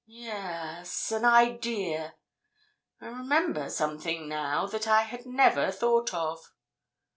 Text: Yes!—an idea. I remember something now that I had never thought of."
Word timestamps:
Yes!—an 0.07 1.23
idea. 1.23 2.15
I 2.99 3.05
remember 3.05 3.69
something 3.69 4.27
now 4.27 4.65
that 4.65 4.87
I 4.87 5.03
had 5.03 5.27
never 5.27 5.69
thought 5.69 6.11
of." 6.11 6.39